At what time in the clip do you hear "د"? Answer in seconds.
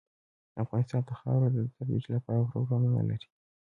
1.05-1.11, 1.53-1.57